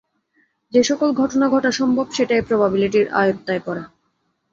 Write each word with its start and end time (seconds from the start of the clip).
যেসকল 0.73 1.09
ঘটনা 1.13 1.45
ঘটা 1.49 1.71
সম্ভব 1.71 2.05
সেটাই 2.11 2.41
প্রবাবিলিটির 2.41 3.07
আয়ত্তায় 3.13 3.61
পড়ে। 3.65 3.83